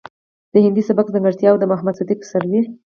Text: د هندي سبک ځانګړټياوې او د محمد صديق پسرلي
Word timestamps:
د 0.53 0.55
هندي 0.65 0.83
سبک 0.89 1.05
ځانګړټياوې 1.13 1.51
او 1.51 1.59
د 1.61 1.63
محمد 1.71 1.95
صديق 1.99 2.17
پسرلي 2.21 2.61